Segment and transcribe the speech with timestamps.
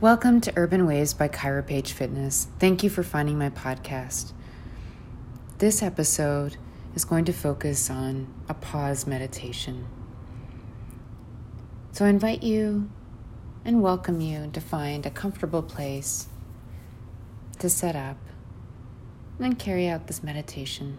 [0.00, 2.48] Welcome to Urban Waves by Kyra Page Fitness.
[2.58, 4.32] Thank you for finding my podcast.
[5.58, 6.56] This episode
[6.94, 9.86] is going to focus on a pause meditation.
[11.92, 12.88] So I invite you
[13.62, 16.28] and welcome you to find a comfortable place
[17.58, 18.16] to set up
[19.38, 20.96] and carry out this meditation.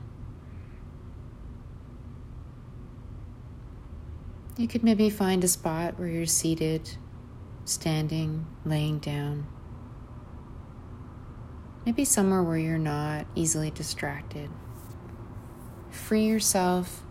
[4.57, 6.97] You could maybe find a spot where you're seated,
[7.65, 9.47] standing, laying down.
[11.85, 14.49] Maybe somewhere where you're not easily distracted.
[15.89, 17.03] Free yourself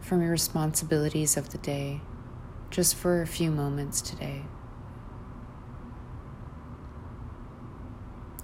[0.00, 2.00] from your responsibilities of the day
[2.70, 4.42] just for a few moments today.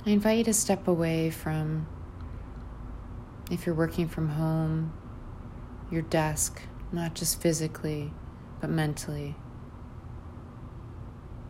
[0.04, 1.86] I invite you to step away from,
[3.50, 4.92] if you're working from home,
[5.90, 8.12] your desk, not just physically,
[8.60, 9.34] but mentally.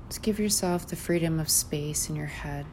[0.09, 2.67] Just give yourself the freedom of space in your head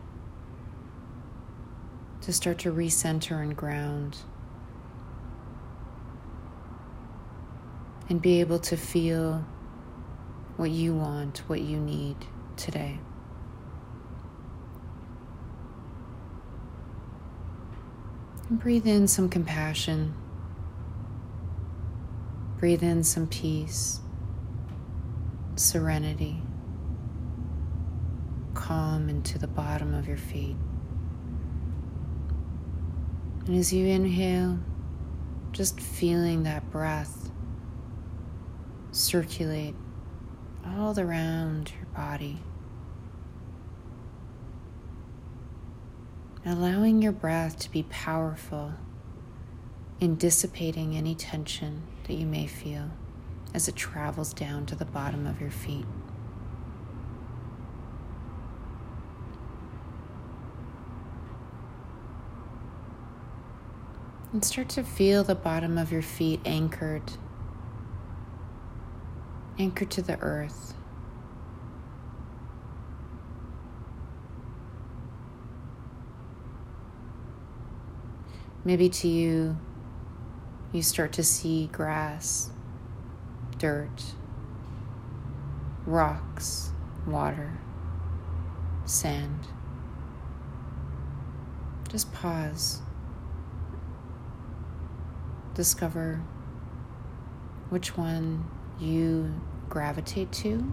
[2.21, 4.19] to start to recenter and ground
[8.09, 9.43] and be able to feel
[10.57, 12.15] what you want, what you need
[12.55, 12.99] today.
[18.49, 20.13] And breathe in some compassion.
[22.59, 23.99] Breathe in some peace,
[25.55, 26.41] serenity,
[28.63, 30.55] calm into the bottom of your feet.
[33.45, 34.57] And as you inhale,
[35.51, 37.29] just feeling that breath
[38.91, 39.75] circulate
[40.65, 42.39] all around your body.
[46.45, 48.75] Allowing your breath to be powerful
[49.99, 52.91] in dissipating any tension that you may feel
[53.53, 55.85] as it travels down to the bottom of your feet.
[64.33, 67.13] And start to feel the bottom of your feet anchored
[69.59, 70.73] anchored to the earth.
[78.65, 79.57] Maybe to you,
[80.71, 82.49] you start to see grass,
[83.59, 84.03] dirt,
[85.85, 86.71] rocks,
[87.05, 87.59] water,
[88.85, 89.47] sand.
[91.89, 92.81] Just pause.
[95.53, 96.21] Discover
[97.69, 98.45] which one
[98.79, 99.33] you
[99.69, 100.63] gravitate to.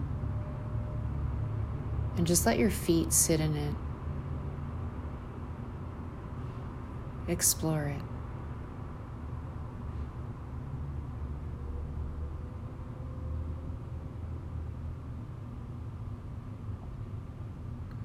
[2.17, 3.75] And just let your feet sit in it.
[7.27, 8.01] Explore it.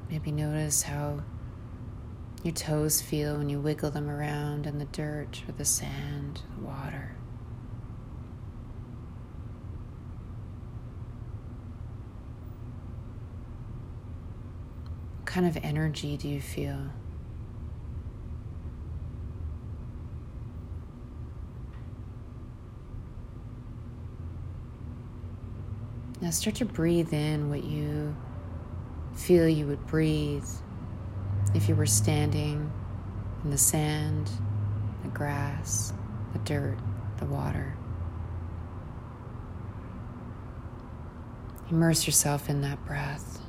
[0.08, 1.20] Maybe notice how
[2.46, 6.64] your toes feel when you wiggle them around in the dirt or the sand, the
[6.64, 7.16] water.
[15.16, 16.78] What kind of energy do you feel?
[26.20, 28.16] Now start to breathe in what you
[29.16, 30.46] feel you would breathe
[31.56, 32.70] if you were standing
[33.42, 34.30] in the sand,
[35.02, 35.94] the grass,
[36.34, 36.76] the dirt,
[37.16, 37.74] the water.
[41.70, 43.40] Immerse yourself in that breath.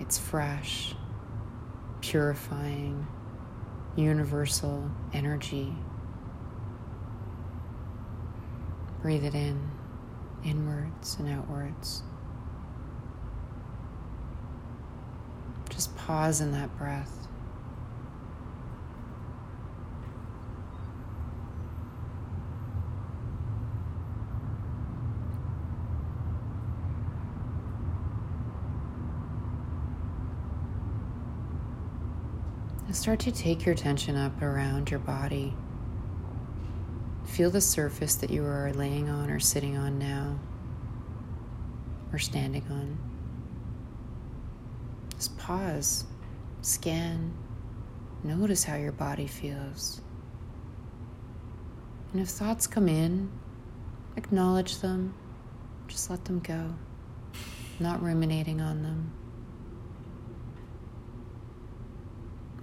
[0.00, 0.94] It's fresh,
[2.00, 3.06] purifying,
[3.94, 5.74] universal energy.
[9.02, 9.70] Breathe it in,
[10.44, 12.02] inwards and outwards.
[15.68, 17.28] Just pause in that breath.
[32.90, 35.54] Start to take your attention up around your body.
[37.26, 40.38] Feel the surface that you are laying on or sitting on now,
[42.14, 43.17] or standing on.
[45.48, 46.04] Pause,
[46.60, 47.32] scan,
[48.22, 50.02] notice how your body feels.
[52.12, 53.30] And if thoughts come in,
[54.14, 55.14] acknowledge them,
[55.86, 56.74] just let them go,
[57.80, 59.10] not ruminating on them.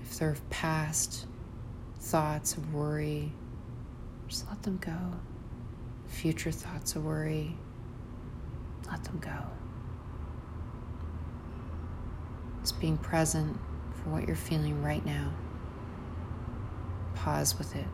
[0.04, 1.26] if they're past
[2.00, 3.32] thoughts of worry,
[4.28, 4.96] just let them go.
[6.06, 7.58] Future thoughts of worry,
[8.92, 9.65] let them go.
[12.66, 13.60] Just being present
[13.94, 15.32] for what you're feeling right now.
[17.14, 17.86] Pause with it.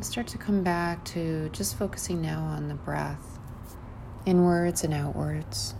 [0.00, 3.38] start to come back to just focusing now on the breath,
[4.24, 5.74] inwards and outwards.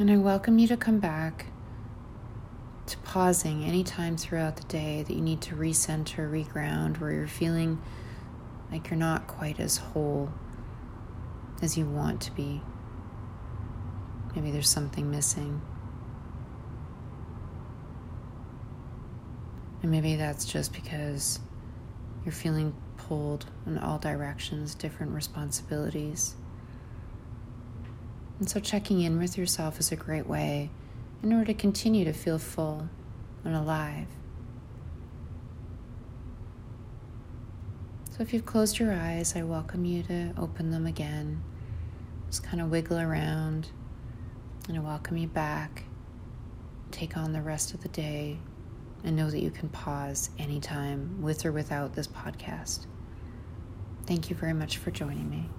[0.00, 1.44] And I welcome you to come back
[2.86, 7.78] to pausing anytime throughout the day that you need to recenter, reground, where you're feeling
[8.72, 10.32] like you're not quite as whole
[11.60, 12.62] as you want to be.
[14.34, 15.60] Maybe there's something missing.
[19.82, 21.40] And maybe that's just because
[22.24, 26.36] you're feeling pulled in all directions, different responsibilities.
[28.40, 30.70] And so, checking in with yourself is a great way
[31.22, 32.88] in order to continue to feel full
[33.44, 34.06] and alive.
[38.10, 41.42] So, if you've closed your eyes, I welcome you to open them again.
[42.28, 43.68] Just kind of wiggle around,
[44.68, 45.84] and I welcome you back.
[46.92, 48.38] Take on the rest of the day
[49.04, 52.86] and know that you can pause anytime with or without this podcast.
[54.06, 55.50] Thank you very much for joining me.